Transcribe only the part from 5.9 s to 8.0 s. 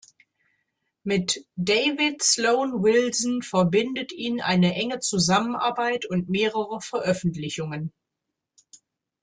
und mehrere Veröffentlichungen.